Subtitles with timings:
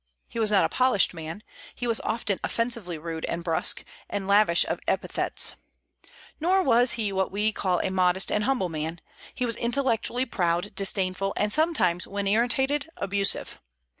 [0.27, 1.43] He was not a polished man;
[1.75, 5.57] he was often offensively rude and brusque, and lavish of epithets,
[6.39, 8.99] Nor was he what we call a modest and humble man;
[9.35, 13.61] he was intellectually proud, disdainful, and sometimes, when irritated, abusive.